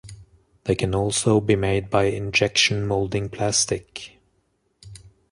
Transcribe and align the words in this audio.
They 0.63 0.73
can 0.73 0.95
also 0.95 1.39
be 1.39 1.55
made 1.55 1.91
by 1.91 2.05
injection 2.05 2.87
molding 2.87 3.29
plastic. 3.29 4.17